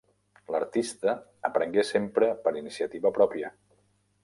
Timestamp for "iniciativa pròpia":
2.65-3.55